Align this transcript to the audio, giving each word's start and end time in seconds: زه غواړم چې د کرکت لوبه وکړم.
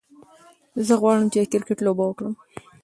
زه 0.85 0.93
غواړم 1.01 1.27
چې 1.33 1.37
د 1.41 1.45
کرکت 1.53 1.77
لوبه 1.83 2.03
وکړم. 2.05 2.33